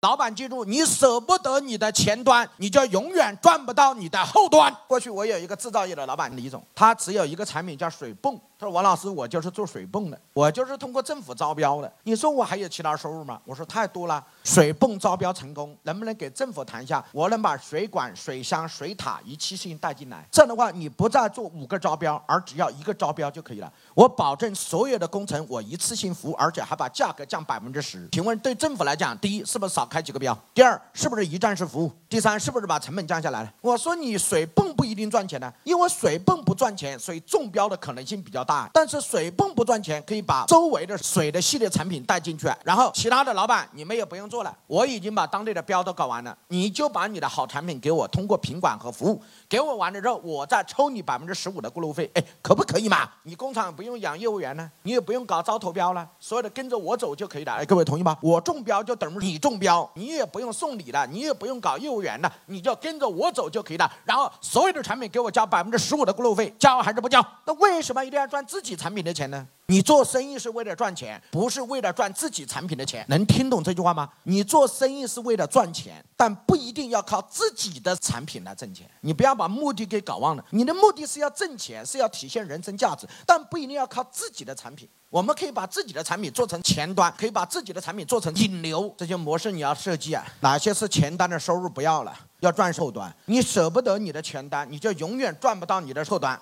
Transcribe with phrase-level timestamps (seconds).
[0.00, 4.74] 老板记住，你舍不得你的前端，你就永远赚不到你的后端。
[4.86, 8.40] 过去我有一个制造业的老板李总，他只有一个产品叫水泵。
[8.58, 11.90] 他说：“王老师，我就是做水泵的，我就是通过政府招标的。
[12.02, 14.22] 你说我还有其他收入吗？”我说：“太多了。
[14.44, 17.02] 水泵招标成功，能不能给政府谈一下？
[17.12, 23.72] 我能把水管、水箱、水塔一次性带进来，这样的话，你不再做五个招标，而只要一个招标就可以了。
[23.94, 28.06] 我保证所有的工程我一次性服务，而且还把价格降百分之十。
[28.12, 30.36] 请问对政府来讲，第一是不是少开几个标？
[30.54, 31.92] 第二是不是一站式服务？
[32.08, 33.52] 第三是不是把成本降下来了？
[33.60, 38.70] 我说你水泵不一定赚钱呢，因为水泵不赚钱，所以中标的可能性比较大。
[38.72, 53.08] 但是水泵不赚钱，可以把周围的水的系列产品带进去，然后其他的老板你们也不用做了，我已经把当地的标都搞完了，你就把你的好产品给我，通过品管和服务给我完了之后，我再抽你百分之十五的过路费，哎，可不可以嘛？
[53.24, 57.54] 你工厂不用养业务员呢，你也不用搞招投标了，所有的跟着我走就可以了。
[57.54, 58.16] 哎，各位同意吗？
[58.20, 63.90] 我中标就等于你中标，你也不用送礼了，你也不用搞业务员了，你就跟着我走就可以了。
[64.04, 67.24] 然后所有的产品给我交百分之十五的过路费，交还是不交？
[67.44, 69.46] 那为什么一定要赚自己产品的钱呢？
[69.66, 73.04] 你做生意是为了赚钱，不是为了赚自己产品的钱。
[73.08, 74.08] 能听懂这句话吗？
[74.24, 78.86] 你做生意是为了赚钱，但不一定要靠自己的产品来挣钱。
[79.00, 80.44] 你不要把目的给搞忘了。
[80.50, 84.86] 你的目的是要挣钱，是要体现人生价值，但不一定要靠自己的产品。
[85.08, 90.22] 我们可以把自己的产品做成前端，可以把自己的产品做成引流，这些模式你要设计啊。
[90.40, 93.10] 哪些是前端的收入不要了，要赚后端。
[93.24, 96.38] 你舍不得你的前端，你就永远赚不到你的后端。